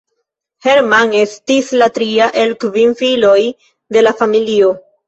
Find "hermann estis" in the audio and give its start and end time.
0.67-1.69